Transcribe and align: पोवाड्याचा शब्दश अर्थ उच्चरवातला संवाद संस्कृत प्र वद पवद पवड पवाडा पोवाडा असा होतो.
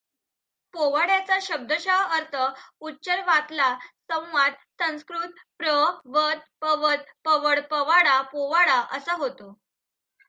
पोवाड्याचा 0.73 1.37
शब्दश 1.41 1.87
अर्थ 1.89 2.35
उच्चरवातला 2.81 3.67
संवाद 4.09 4.53
संस्कृत 4.79 5.39
प्र 5.59 5.75
वद 6.07 6.39
पवद 6.61 7.03
पवड 7.25 7.59
पवाडा 7.71 8.21
पोवाडा 8.31 8.79
असा 8.91 9.13
होतो. 9.15 9.53